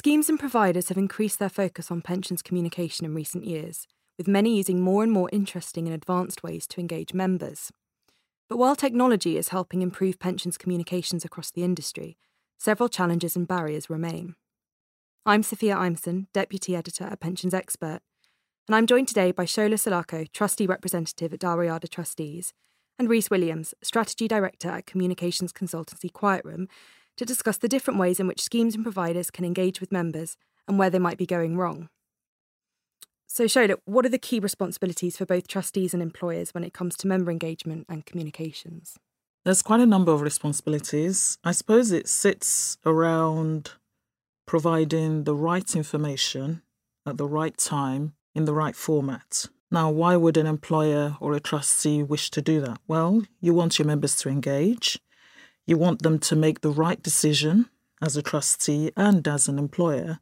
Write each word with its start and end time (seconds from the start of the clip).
schemes 0.00 0.30
and 0.30 0.40
providers 0.40 0.88
have 0.88 0.96
increased 0.96 1.38
their 1.38 1.50
focus 1.50 1.90
on 1.90 2.00
pensions 2.00 2.40
communication 2.40 3.04
in 3.04 3.14
recent 3.14 3.44
years, 3.44 3.86
with 4.16 4.26
many 4.26 4.56
using 4.56 4.80
more 4.80 5.02
and 5.02 5.12
more 5.12 5.28
interesting 5.30 5.86
and 5.86 5.94
advanced 5.94 6.42
ways 6.42 6.66
to 6.66 6.80
engage 6.80 7.12
members. 7.12 7.70
But 8.48 8.56
while 8.56 8.74
technology 8.74 9.36
is 9.36 9.50
helping 9.50 9.82
improve 9.82 10.18
pensions 10.18 10.56
communications 10.56 11.22
across 11.22 11.50
the 11.50 11.64
industry, 11.64 12.16
several 12.56 12.88
challenges 12.88 13.36
and 13.36 13.46
barriers 13.46 13.90
remain. 13.90 14.36
I'm 15.26 15.42
Sophia 15.42 15.76
Imson, 15.76 16.28
Deputy 16.32 16.74
Editor 16.74 17.04
at 17.04 17.20
Pensions 17.20 17.52
Expert, 17.52 18.00
and 18.68 18.74
I'm 18.74 18.86
joined 18.86 19.08
today 19.08 19.32
by 19.32 19.44
Shola 19.44 19.74
Salako, 19.74 20.32
Trustee 20.32 20.66
Representative 20.66 21.34
at 21.34 21.40
Dalriada 21.40 21.90
Trustees, 21.90 22.54
and 22.98 23.10
Rhys 23.10 23.28
Williams, 23.28 23.74
Strategy 23.82 24.26
Director 24.26 24.70
at 24.70 24.86
communications 24.86 25.52
consultancy 25.52 26.10
Quiet 26.10 26.46
Room, 26.46 26.68
to 27.20 27.26
discuss 27.26 27.58
the 27.58 27.68
different 27.68 28.00
ways 28.00 28.18
in 28.18 28.26
which 28.26 28.40
schemes 28.40 28.74
and 28.74 28.82
providers 28.82 29.30
can 29.30 29.44
engage 29.44 29.78
with 29.78 29.92
members 29.92 30.38
and 30.66 30.78
where 30.78 30.88
they 30.88 30.98
might 30.98 31.18
be 31.18 31.26
going 31.26 31.54
wrong. 31.54 31.90
So, 33.26 33.44
Shola, 33.44 33.76
what 33.84 34.06
are 34.06 34.08
the 34.08 34.16
key 34.16 34.40
responsibilities 34.40 35.18
for 35.18 35.26
both 35.26 35.46
trustees 35.46 35.92
and 35.92 36.02
employers 36.02 36.54
when 36.54 36.64
it 36.64 36.72
comes 36.72 36.96
to 36.96 37.06
member 37.06 37.30
engagement 37.30 37.84
and 37.90 38.06
communications? 38.06 38.96
There's 39.44 39.60
quite 39.60 39.80
a 39.80 39.86
number 39.86 40.12
of 40.12 40.22
responsibilities. 40.22 41.36
I 41.44 41.52
suppose 41.52 41.92
it 41.92 42.08
sits 42.08 42.78
around 42.86 43.72
providing 44.46 45.24
the 45.24 45.34
right 45.34 45.76
information 45.76 46.62
at 47.04 47.18
the 47.18 47.28
right 47.28 47.56
time 47.58 48.14
in 48.34 48.46
the 48.46 48.54
right 48.54 48.74
format. 48.74 49.44
Now, 49.70 49.90
why 49.90 50.16
would 50.16 50.38
an 50.38 50.46
employer 50.46 51.18
or 51.20 51.34
a 51.34 51.40
trustee 51.40 52.02
wish 52.02 52.30
to 52.30 52.40
do 52.40 52.62
that? 52.62 52.78
Well, 52.88 53.24
you 53.42 53.52
want 53.52 53.78
your 53.78 53.86
members 53.86 54.16
to 54.16 54.30
engage, 54.30 54.98
you 55.70 55.78
want 55.78 56.02
them 56.02 56.18
to 56.18 56.36
make 56.36 56.60
the 56.60 56.70
right 56.70 57.02
decision 57.02 57.70
as 58.02 58.16
a 58.16 58.22
trustee 58.22 58.90
and 58.96 59.26
as 59.26 59.48
an 59.48 59.58
employer. 59.58 60.18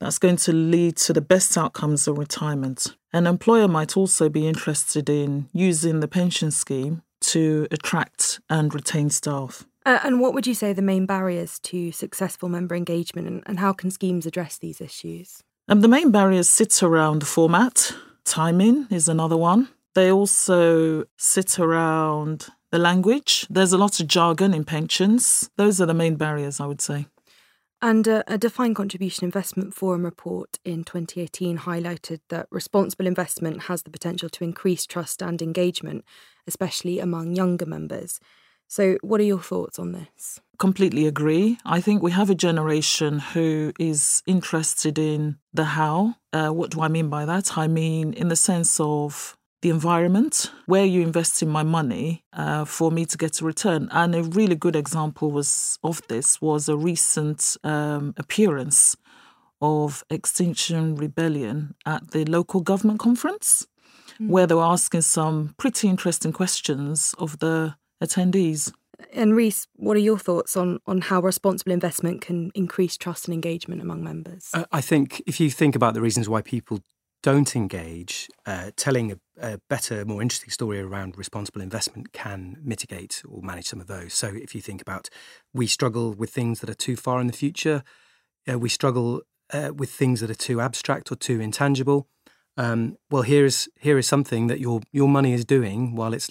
That's 0.00 0.18
going 0.18 0.36
to 0.36 0.52
lead 0.52 0.96
to 0.98 1.12
the 1.12 1.20
best 1.20 1.58
outcomes 1.58 2.08
of 2.08 2.18
retirement. 2.18 2.96
An 3.12 3.26
employer 3.26 3.68
might 3.68 3.96
also 3.96 4.28
be 4.28 4.46
interested 4.46 5.10
in 5.10 5.48
using 5.52 6.00
the 6.00 6.08
pension 6.08 6.50
scheme 6.50 7.02
to 7.20 7.66
attract 7.70 8.40
and 8.48 8.72
retain 8.72 9.10
staff. 9.10 9.66
Uh, 9.84 9.98
and 10.04 10.20
what 10.20 10.34
would 10.34 10.46
you 10.46 10.54
say 10.54 10.70
are 10.70 10.74
the 10.74 10.82
main 10.82 11.06
barriers 11.06 11.58
to 11.60 11.90
successful 11.92 12.48
member 12.48 12.74
engagement, 12.74 13.26
and, 13.26 13.42
and 13.46 13.58
how 13.58 13.72
can 13.72 13.90
schemes 13.90 14.26
address 14.26 14.58
these 14.58 14.80
issues? 14.80 15.42
Um, 15.68 15.80
the 15.80 15.88
main 15.88 16.10
barriers 16.10 16.48
sit 16.48 16.82
around 16.82 17.20
the 17.20 17.26
format, 17.26 17.92
timing 18.24 18.86
is 18.90 19.08
another 19.08 19.36
one. 19.36 19.68
They 19.94 20.12
also 20.12 21.04
sit 21.16 21.58
around 21.58 22.48
the 22.70 22.78
language. 22.78 23.46
There's 23.48 23.72
a 23.72 23.78
lot 23.78 24.00
of 24.00 24.08
jargon 24.08 24.54
in 24.54 24.64
pensions. 24.64 25.50
Those 25.56 25.80
are 25.80 25.86
the 25.86 25.94
main 25.94 26.16
barriers, 26.16 26.60
I 26.60 26.66
would 26.66 26.80
say. 26.80 27.06
And 27.80 28.08
uh, 28.08 28.24
a 28.26 28.36
Defined 28.36 28.74
Contribution 28.74 29.24
Investment 29.24 29.72
Forum 29.72 30.04
report 30.04 30.58
in 30.64 30.82
2018 30.82 31.58
highlighted 31.58 32.20
that 32.28 32.48
responsible 32.50 33.06
investment 33.06 33.64
has 33.64 33.84
the 33.84 33.90
potential 33.90 34.28
to 34.30 34.42
increase 34.42 34.84
trust 34.84 35.22
and 35.22 35.40
engagement, 35.40 36.04
especially 36.48 36.98
among 36.98 37.36
younger 37.36 37.66
members. 37.66 38.18
So, 38.66 38.98
what 39.00 39.20
are 39.20 39.24
your 39.24 39.38
thoughts 39.38 39.78
on 39.78 39.92
this? 39.92 40.40
Completely 40.58 41.06
agree. 41.06 41.58
I 41.64 41.80
think 41.80 42.02
we 42.02 42.10
have 42.10 42.30
a 42.30 42.34
generation 42.34 43.20
who 43.20 43.72
is 43.78 44.22
interested 44.26 44.98
in 44.98 45.38
the 45.54 45.64
how. 45.64 46.16
Uh, 46.32 46.48
what 46.48 46.70
do 46.70 46.82
I 46.82 46.88
mean 46.88 47.08
by 47.08 47.24
that? 47.24 47.56
I 47.56 47.68
mean, 47.68 48.12
in 48.12 48.28
the 48.28 48.36
sense 48.36 48.78
of 48.80 49.37
the 49.60 49.70
environment, 49.70 50.52
where 50.66 50.84
you 50.84 51.02
invest 51.02 51.42
in 51.42 51.48
my 51.48 51.62
money 51.62 52.24
uh, 52.32 52.64
for 52.64 52.90
me 52.90 53.04
to 53.06 53.16
get 53.16 53.40
a 53.40 53.44
return. 53.44 53.88
And 53.90 54.14
a 54.14 54.22
really 54.22 54.54
good 54.54 54.76
example 54.76 55.30
was 55.30 55.78
of 55.82 56.00
this 56.08 56.40
was 56.40 56.68
a 56.68 56.76
recent 56.76 57.56
um, 57.64 58.14
appearance 58.16 58.96
of 59.60 60.04
Extinction 60.10 60.94
Rebellion 60.94 61.74
at 61.84 62.12
the 62.12 62.24
local 62.24 62.60
government 62.60 63.00
conference, 63.00 63.66
mm. 64.20 64.28
where 64.28 64.46
they 64.46 64.54
were 64.54 64.62
asking 64.62 65.02
some 65.02 65.54
pretty 65.58 65.88
interesting 65.88 66.32
questions 66.32 67.14
of 67.18 67.40
the 67.40 67.74
attendees. 68.02 68.72
And 69.12 69.34
Rhys, 69.34 69.66
what 69.74 69.96
are 69.96 70.00
your 70.00 70.18
thoughts 70.18 70.56
on, 70.56 70.80
on 70.86 71.02
how 71.02 71.20
responsible 71.20 71.72
investment 71.72 72.20
can 72.20 72.50
increase 72.54 72.96
trust 72.96 73.26
and 73.26 73.34
engagement 73.34 73.80
among 73.80 74.02
members? 74.02 74.50
Uh, 74.52 74.64
I 74.72 74.80
think 74.80 75.22
if 75.26 75.40
you 75.40 75.50
think 75.50 75.76
about 75.76 75.94
the 75.94 76.00
reasons 76.00 76.28
why 76.28 76.42
people 76.42 76.80
don't 77.22 77.56
engage, 77.56 78.28
uh, 78.46 78.70
telling 78.76 79.12
a, 79.12 79.18
a, 79.40 79.58
better, 79.68 80.04
more 80.04 80.22
interesting 80.22 80.50
story 80.50 80.80
around 80.80 81.18
responsible 81.18 81.60
investment 81.60 82.12
can 82.12 82.58
mitigate 82.62 83.22
or 83.28 83.42
manage 83.42 83.66
some 83.66 83.80
of 83.80 83.86
those. 83.86 84.14
So 84.14 84.28
if 84.28 84.54
you 84.54 84.60
think 84.60 84.80
about, 84.80 85.08
we 85.52 85.66
struggle 85.66 86.12
with 86.12 86.30
things 86.30 86.60
that 86.60 86.70
are 86.70 86.74
too 86.74 86.96
far 86.96 87.20
in 87.20 87.26
the 87.26 87.32
future, 87.32 87.82
uh, 88.50 88.58
we 88.58 88.68
struggle 88.68 89.22
uh, 89.52 89.72
with 89.74 89.90
things 89.90 90.20
that 90.20 90.30
are 90.30 90.34
too 90.34 90.60
abstract 90.60 91.10
or 91.10 91.16
too 91.16 91.40
intangible. 91.40 92.08
Um, 92.56 92.96
well, 93.10 93.22
here 93.22 93.44
is 93.44 93.68
here 93.78 93.98
is 93.98 94.06
something 94.06 94.48
that 94.48 94.58
your 94.58 94.80
your 94.90 95.08
money 95.08 95.32
is 95.32 95.44
doing 95.44 95.94
while 95.94 96.12
it's 96.12 96.28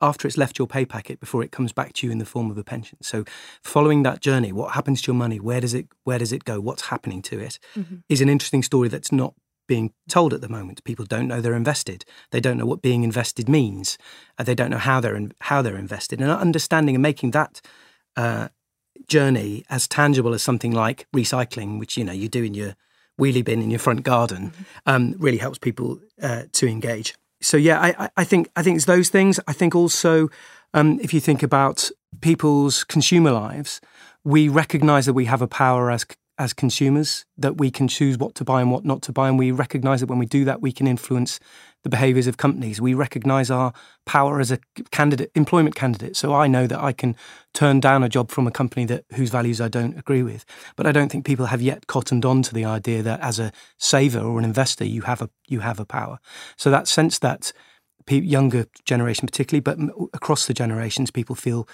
after 0.00 0.28
it's 0.28 0.36
left 0.36 0.58
your 0.58 0.68
pay 0.68 0.84
packet 0.84 1.18
before 1.18 1.42
it 1.42 1.50
comes 1.50 1.72
back 1.72 1.92
to 1.94 2.06
you 2.06 2.12
in 2.12 2.18
the 2.18 2.24
form 2.24 2.50
of 2.50 2.58
a 2.58 2.64
pension. 2.64 2.98
So 3.02 3.24
following 3.62 4.02
that 4.04 4.20
journey, 4.20 4.52
what 4.52 4.72
happens 4.72 5.02
to 5.02 5.12
your 5.12 5.16
money? 5.16 5.40
Where 5.40 5.60
does 5.60 5.74
it 5.74 5.88
where 6.04 6.18
does 6.18 6.32
it 6.32 6.44
go? 6.44 6.60
What's 6.60 6.82
happening 6.82 7.20
to 7.22 7.40
it? 7.40 7.58
Mm-hmm. 7.76 7.96
Is 8.08 8.20
an 8.20 8.28
interesting 8.28 8.62
story 8.62 8.88
that's 8.88 9.10
not 9.10 9.34
being 9.66 9.92
told 10.08 10.32
at 10.32 10.40
the 10.40 10.48
moment. 10.48 10.84
People 10.84 11.04
don't 11.04 11.28
know 11.28 11.40
they're 11.40 11.54
invested. 11.54 12.04
They 12.30 12.40
don't 12.40 12.56
know 12.56 12.66
what 12.66 12.82
being 12.82 13.04
invested 13.04 13.48
means. 13.48 13.98
Uh, 14.38 14.44
they 14.44 14.54
don't 14.54 14.70
know 14.70 14.78
how 14.78 15.00
they're 15.00 15.16
in, 15.16 15.32
how 15.40 15.62
they're 15.62 15.76
invested. 15.76 16.20
And 16.20 16.30
understanding 16.30 16.94
and 16.94 17.02
making 17.02 17.32
that 17.32 17.60
uh, 18.16 18.48
journey 19.08 19.64
as 19.68 19.86
tangible 19.88 20.34
as 20.34 20.42
something 20.42 20.72
like 20.72 21.06
recycling, 21.14 21.78
which 21.78 21.96
you 21.96 22.04
know 22.04 22.12
you 22.12 22.28
do 22.28 22.44
in 22.44 22.54
your 22.54 22.74
wheelie 23.20 23.44
bin 23.44 23.62
in 23.62 23.70
your 23.70 23.80
front 23.80 24.02
garden, 24.02 24.50
mm-hmm. 24.50 24.62
um, 24.86 25.14
really 25.18 25.38
helps 25.38 25.58
people 25.58 26.00
uh, 26.22 26.42
to 26.52 26.66
engage 26.66 27.14
so 27.40 27.56
yeah, 27.56 27.80
I, 27.80 28.08
I 28.16 28.24
think 28.24 28.48
I 28.56 28.62
think 28.62 28.76
it's 28.76 28.86
those 28.86 29.08
things. 29.08 29.38
I 29.46 29.52
think 29.52 29.74
also 29.74 30.28
um, 30.74 30.98
if 31.00 31.12
you 31.12 31.20
think 31.20 31.42
about 31.42 31.90
people's 32.20 32.84
consumer 32.84 33.30
lives, 33.30 33.80
we 34.24 34.48
recognise 34.48 35.06
that 35.06 35.14
we 35.14 35.26
have 35.26 35.42
a 35.42 35.48
power 35.48 35.90
as 35.90 36.06
as 36.38 36.52
consumers 36.52 37.24
that 37.36 37.58
we 37.58 37.70
can 37.70 37.88
choose 37.88 38.18
what 38.18 38.34
to 38.34 38.44
buy 38.44 38.60
and 38.60 38.70
what 38.70 38.84
not 38.84 39.02
to 39.02 39.12
buy, 39.12 39.28
and 39.28 39.38
we 39.38 39.50
recognise 39.50 40.00
that 40.00 40.08
when 40.08 40.18
we 40.18 40.26
do 40.26 40.44
that, 40.44 40.60
we 40.60 40.72
can 40.72 40.86
influence 40.86 41.40
the 41.82 41.88
behaviours 41.88 42.26
of 42.26 42.36
companies. 42.36 42.80
We 42.80 42.94
recognise 42.94 43.50
our 43.50 43.72
power 44.06 44.40
as 44.40 44.50
a 44.50 44.58
candidate, 44.90 45.30
employment 45.34 45.76
candidate. 45.76 46.16
So 46.16 46.34
I 46.34 46.46
know 46.46 46.66
that 46.66 46.82
I 46.82 46.92
can 46.92 47.16
turn 47.54 47.80
down 47.80 48.02
a 48.02 48.08
job 48.08 48.30
from 48.30 48.46
a 48.46 48.50
company 48.50 48.84
that 48.86 49.04
whose 49.14 49.30
values 49.30 49.60
I 49.60 49.68
don't 49.68 49.96
agree 49.96 50.22
with. 50.22 50.44
But 50.74 50.86
I 50.86 50.92
don't 50.92 51.10
think 51.10 51.24
people 51.24 51.46
have 51.46 51.62
yet 51.62 51.86
cottoned 51.86 52.24
on 52.24 52.42
to 52.42 52.54
the 52.54 52.64
idea 52.64 53.02
that 53.02 53.20
as 53.20 53.38
a 53.38 53.52
saver 53.78 54.20
or 54.20 54.38
an 54.38 54.44
investor, 54.44 54.84
you 54.84 55.02
have 55.02 55.22
a 55.22 55.30
you 55.46 55.60
have 55.60 55.78
a 55.78 55.86
power. 55.86 56.18
So 56.56 56.70
that 56.70 56.88
sense 56.88 57.18
that 57.20 57.52
younger 58.08 58.66
generation, 58.84 59.26
particularly, 59.26 59.60
but 59.60 59.78
across 60.12 60.46
the 60.46 60.54
generations, 60.54 61.10
people 61.10 61.34
feel 61.34 61.68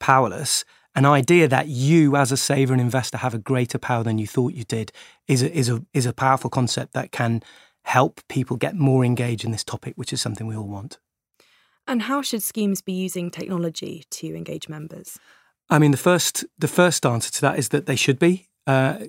powerless 0.00 0.64
an 0.94 1.04
idea 1.04 1.48
that 1.48 1.68
you 1.68 2.16
as 2.16 2.30
a 2.30 2.36
saver 2.36 2.72
and 2.72 2.80
investor 2.80 3.18
have 3.18 3.34
a 3.34 3.38
greater 3.38 3.78
power 3.78 4.04
than 4.04 4.18
you 4.18 4.26
thought 4.26 4.54
you 4.54 4.64
did 4.64 4.92
is 5.26 5.42
a, 5.42 5.52
is 5.52 5.68
a 5.68 5.84
is 5.92 6.06
a 6.06 6.12
powerful 6.12 6.50
concept 6.50 6.92
that 6.92 7.12
can 7.12 7.42
help 7.84 8.20
people 8.28 8.56
get 8.56 8.74
more 8.74 9.04
engaged 9.04 9.44
in 9.44 9.50
this 9.50 9.64
topic, 9.64 9.94
which 9.96 10.12
is 10.12 10.20
something 10.20 10.46
we 10.46 10.56
all 10.56 10.68
want. 10.68 10.98
And 11.86 12.02
how 12.02 12.22
should 12.22 12.42
schemes 12.42 12.80
be 12.80 12.92
using 12.92 13.30
technology 13.30 14.04
to 14.10 14.34
engage 14.34 14.68
members? 14.68 15.18
I 15.68 15.78
mean, 15.78 15.90
the 15.90 15.96
first 15.96 16.44
the 16.58 16.68
first 16.68 17.04
answer 17.04 17.30
to 17.32 17.40
that 17.42 17.58
is 17.58 17.70
that 17.70 17.86
they 17.86 17.96
should 17.96 18.18
be. 18.18 18.48
Uh, 18.66 19.06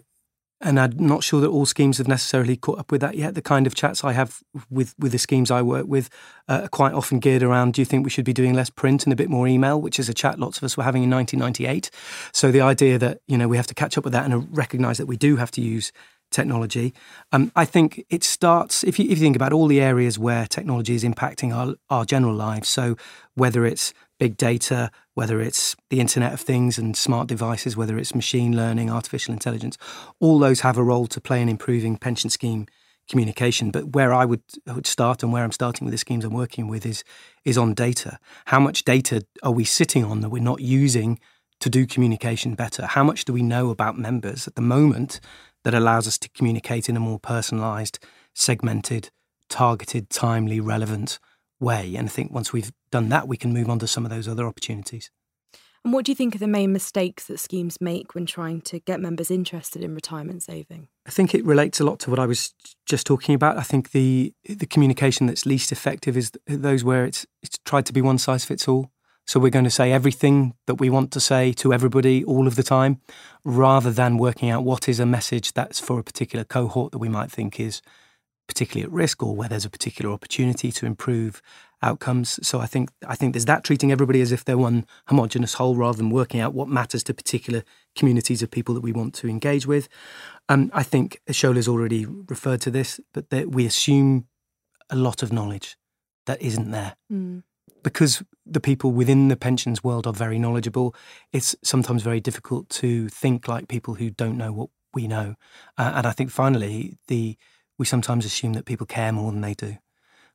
and 0.66 0.80
I'm 0.80 0.98
not 0.98 1.24
sure 1.24 1.40
that 1.42 1.48
all 1.48 1.68
schemes 1.68 2.00
have 2.00 2.08
necessarily 2.08 2.58
caught 2.58 2.80
up 2.80 2.92
with 2.92 3.00
that 3.02 3.16
yet. 3.16 3.36
The 3.36 3.42
kind 3.42 3.68
of 3.68 3.76
chats 3.76 4.03
I 4.03 4.14
have 4.14 4.42
with, 4.70 4.96
with 4.98 5.12
the 5.12 5.20
schemes 5.20 5.52
I 5.52 5.62
work 5.62 5.86
with 5.88 6.09
uh, 6.48 6.62
are 6.64 6.68
quite 6.68 6.94
often 6.94 7.20
geared 7.20 7.44
around 7.44 7.76
do 7.76 7.81
you 7.81 7.86
think 7.86 8.03
we 8.03 8.09
should 8.09 8.26
be 8.26 8.34
doing 8.34 8.56
less 8.56 8.72
print 8.72 9.06
and 9.06 9.14
a 9.14 9.16
bit 9.16 9.30
more 9.30 9.48
email, 9.48 9.80
which 9.80 10.00
is 10.00 10.09
a 10.09 10.14
chat 10.14 10.40
lots 10.40 10.58
of 10.58 10.64
us 10.64 10.76
were 10.76 10.84
having 10.84 11.03
in 11.03 11.12
1998. 11.12 11.92
So 12.34 12.52
the 12.52 12.62
idea 12.62 12.98
that, 12.98 13.20
you 13.28 13.38
know, 13.38 13.48
we 13.48 13.58
have 13.58 13.68
to 13.68 13.76
catch 13.76 13.96
up 13.96 14.03
with 14.03 14.14
that 14.14 14.26
and 14.26 14.58
recognise 14.58 14.98
that 14.98 15.06
we 15.06 15.18
do 15.18 15.36
have 15.36 15.52
to 15.52 15.62
use 15.62 15.92
technology. 16.31 16.94
Um, 17.32 17.52
I 17.56 17.66
think 17.66 18.03
it 18.09 18.23
starts, 18.23 18.84
if 18.84 18.97
you, 18.97 19.06
if 19.06 19.11
you 19.11 19.23
think 19.23 19.35
about 19.35 19.53
all 19.53 19.68
the 19.68 19.82
areas 19.82 20.18
where 20.18 20.47
technology 20.47 20.96
is 20.96 21.03
impacting 21.03 21.56
our, 21.56 21.76
our 21.90 22.06
general 22.06 22.34
lives, 22.34 22.68
so 22.70 22.97
whether 23.35 23.66
it's 23.66 23.94
big 24.20 24.38
data, 24.38 24.91
whether 25.14 25.41
it's 25.41 25.76
the 25.90 26.00
Internet 26.00 26.34
of 26.34 26.41
Things 26.41 26.78
and 26.78 26.96
smart 26.96 27.28
devices, 27.28 27.76
whether 27.76 27.97
it's 27.97 28.16
machine 28.16 28.56
learning, 28.56 28.90
artificial 28.90 29.34
intelligence, 29.34 29.78
all 30.20 30.40
those 30.40 30.62
have 30.62 30.78
a 30.78 30.84
role 30.84 31.08
to 31.08 31.22
play 31.22 31.41
in 31.41 31.50
improving 31.50 31.97
pension 31.97 32.29
scheme 32.29 32.67
communication. 33.09 33.72
But 33.72 33.94
where 33.94 34.14
I 34.14 34.26
would, 34.26 34.41
would 34.67 34.88
start 34.88 35.23
and 35.23 35.32
where 35.32 35.44
I'm 35.44 35.52
starting 35.52 35.85
with 35.85 35.91
the 35.91 35.97
schemes 35.97 36.26
I'm 36.26 36.34
working 36.34 36.67
with 36.67 36.85
is, 36.85 37.03
is 37.44 37.58
on 37.58 37.73
data. 37.73 38.20
How 38.46 38.59
much 38.59 38.84
data 38.84 39.26
are 39.44 39.52
we 39.52 39.64
sitting 39.64 40.03
on 40.03 40.22
that 40.22 40.29
we're 40.29 40.41
not 40.41 40.61
using 40.61 41.20
to 41.59 41.70
do 41.70 41.85
communication 41.85 42.56
better? 42.56 42.85
How 42.85 43.03
much 43.03 43.26
do 43.26 43.34
we 43.34 43.44
know 43.44 43.70
about 43.70 43.97
members 43.97 44.47
at 44.47 44.56
the 44.56 44.61
moment 44.61 45.20
that 45.64 45.73
allows 45.73 46.08
us 46.08 46.18
to 46.20 46.29
communicate 46.29 46.90
in 46.90 46.97
a 46.97 47.00
more 47.00 47.20
personalised, 47.20 48.00
segmented, 48.34 49.09
targeted, 49.50 50.09
timely, 50.09 50.59
relevant 50.59 51.20
way. 51.59 51.96
And 51.96 52.07
I 52.07 52.11
think 52.11 52.31
once 52.31 52.52
we've 52.52 52.72
done 52.91 53.09
that, 53.09 53.28
we 53.28 53.37
can 53.37 53.53
move 53.53 53.69
on 53.69 53.79
to 53.79 53.87
some 53.87 54.05
of 54.05 54.11
those 54.11 54.28
other 54.28 54.46
opportunities. 54.46 55.09
And 55.85 55.93
what 55.93 56.05
do 56.05 56.11
you 56.11 56.16
think 56.16 56.34
are 56.34 56.40
the 56.40 56.47
main 56.47 56.73
mistakes 56.73 57.28
that 57.28 57.40
schemes 57.40 57.79
make 57.79 58.16
when 58.16 58.25
trying 58.25 58.61
to 58.61 58.79
get 58.79 58.99
members 58.99 59.29
interested 59.29 59.84
in 59.84 59.93
retirement 59.93 60.41
saving? 60.41 60.87
I 61.05 61.11
think 61.11 61.35
it 61.35 61.46
relates 61.46 61.79
a 61.79 61.84
lot 61.84 61.99
to 61.99 62.09
what 62.09 62.17
I 62.17 62.25
was 62.25 62.55
just 62.87 63.05
talking 63.05 63.35
about. 63.35 63.59
I 63.59 63.61
think 63.61 63.91
the 63.91 64.34
the 64.49 64.66
communication 64.66 65.28
that's 65.28 65.46
least 65.46 65.72
effective 65.72 66.17
is 66.17 66.31
those 66.47 66.84
where 66.84 67.05
it's 67.05 67.28
it's 67.43 67.59
tried 67.66 67.85
to 67.85 67.93
be 67.93 68.01
one 68.01 68.17
size 68.17 68.43
fits 68.43 68.67
all. 68.67 68.90
So 69.28 69.40
we're 69.40 69.51
going 69.51 69.66
to 69.66 69.72
say 69.72 69.91
everything 69.91 70.55
that 70.66 70.75
we 70.75 70.90
want 70.90 71.11
to 71.11 71.19
say 71.19 71.51
to 71.53 71.72
everybody 71.72 72.23
all 72.23 72.47
of 72.47 72.55
the 72.55 72.63
time, 72.63 72.99
rather 73.43 73.91
than 73.91 74.17
working 74.17 74.49
out 74.49 74.63
what 74.63 74.90
is 74.90 74.99
a 74.99 75.05
message 75.05 75.53
that's 75.53 75.79
for 75.79 75.99
a 75.99 76.03
particular 76.03 76.46
cohort 76.46 76.93
that 76.93 76.99
we 76.99 77.09
might 77.09 77.31
think 77.31 77.59
is 77.59 77.84
particularly 78.47 78.86
at 78.86 78.92
risk 78.92 79.24
or 79.24 79.36
where 79.36 79.50
there's 79.50 79.66
a 79.66 79.70
particular 79.70 80.14
opportunity 80.14 80.72
to 80.72 80.86
improve 80.86 81.42
outcomes. 81.82 82.40
So 82.46 82.59
I 82.59 82.66
think 82.66 82.90
I 83.08 83.16
think 83.16 83.34
there's 83.34 83.46
that 83.46 83.64
treating 83.64 83.92
everybody 83.92 84.22
as 84.22 84.32
if 84.32 84.44
they're 84.44 84.58
one 84.58 84.86
homogenous 85.08 85.56
whole 85.56 85.76
rather 85.76 85.97
than 85.97 86.09
working 86.09 86.40
out 86.40 86.53
what 86.53 86.68
matters 86.68 87.03
to 87.03 87.14
particular 87.14 87.64
communities 87.96 88.42
of 88.42 88.52
people 88.52 88.74
that 88.76 88.82
we 88.82 88.92
want 88.92 89.14
to 89.16 89.28
engage 89.28 89.68
with. 89.68 89.88
Um, 90.50 90.72
I 90.74 90.84
think 90.84 91.22
Shola's 91.32 91.68
already 91.68 92.06
referred 92.06 92.62
to 92.62 92.72
this, 92.72 93.00
but 93.14 93.30
that 93.30 93.52
we 93.52 93.66
assume 93.66 94.28
a 94.90 94.96
lot 94.96 95.24
of 95.24 95.32
knowledge 95.32 95.78
that 96.26 96.42
isn't 96.42 96.72
there. 96.72 96.96
Mm. 97.12 97.44
Because 97.84 98.24
the 98.46 98.59
people 98.59 98.92
within 98.92 99.28
the 99.28 99.36
pensions 99.36 99.84
world 99.84 100.08
are 100.08 100.14
very 100.14 100.40
knowledgeable, 100.40 100.96
it's 101.32 101.56
sometimes 101.64 102.02
very 102.02 102.20
difficult 102.20 102.68
to 102.70 103.09
think 103.09 103.47
like 103.47 103.68
people 103.68 103.96
who 103.96 104.09
don't 104.09 104.38
know 104.38 104.52
what 104.52 104.70
we 104.94 105.08
know. 105.08 105.36
Uh, 105.78 105.94
and 105.96 106.08
I 106.08 106.12
think 106.12 106.32
finally, 106.32 106.97
the 107.08 107.38
we 107.77 107.85
sometimes 107.85 108.25
assume 108.25 108.53
that 108.53 108.66
people 108.66 108.85
care 108.85 109.11
more 109.11 109.31
than 109.31 109.41
they 109.41 109.53
do. 109.53 109.77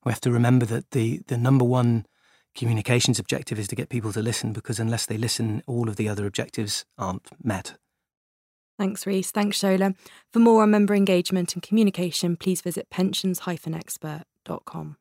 We 0.05 0.13
have 0.13 0.21
to 0.23 0.31
remember 0.31 0.67
that 0.67 0.91
the, 0.91 1.21
the 1.27 1.37
number 1.37 1.65
one 1.65 2.07
communications 2.55 3.19
objective 3.19 3.59
is 3.59 3.69
to 3.69 3.77
get 3.77 3.89
people 3.89 4.13
to 4.13 4.23
listen 4.23 4.53
because 4.53 4.81
unless 4.81 5.07
they 5.07 5.17
listen, 5.17 5.63
all 5.67 5.89
of 5.89 5.97
the 5.97 6.09
other 6.09 6.27
objectives 6.27 6.85
aren't 6.99 7.29
met. 7.43 7.75
Thanks, 8.79 9.07
Rhys. 9.07 9.31
Thanks, 9.31 9.59
Shola. 9.59 9.95
For 10.33 10.39
more 10.39 10.63
on 10.63 10.71
member 10.71 10.95
engagement 10.95 11.53
and 11.53 11.63
communication, 11.63 12.37
please 12.37 12.63
visit 12.63 12.89
pensions-expert.com. 12.91 14.97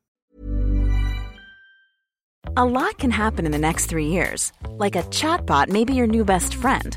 A 2.56 2.64
lot 2.64 2.98
can 2.98 3.10
happen 3.10 3.46
in 3.46 3.52
the 3.52 3.58
next 3.58 3.86
three 3.86 4.06
years. 4.06 4.52
Like 4.70 4.96
a 4.96 5.02
chatbot 5.04 5.68
may 5.68 5.84
be 5.84 5.94
your 5.94 6.06
new 6.06 6.24
best 6.24 6.54
friend. 6.54 6.96